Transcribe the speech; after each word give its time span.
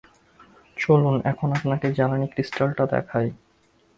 চলুন, 0.77 1.15
এখন 1.31 1.49
আপনাকে 1.57 1.87
জ্বালানী 1.97 2.27
ক্রিস্টালটা 2.33 2.83
দেখাই। 2.93 3.27